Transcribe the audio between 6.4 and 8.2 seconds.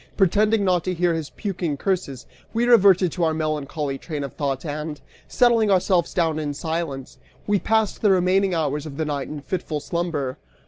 silence, we passed the